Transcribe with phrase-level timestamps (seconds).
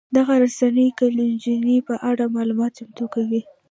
[0.17, 3.41] دغه رسنۍ د چلنجونو په اړه معلومات چمتو کوي.